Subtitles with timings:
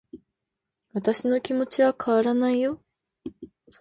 [0.93, 2.81] 私の気持ちは変わらないよ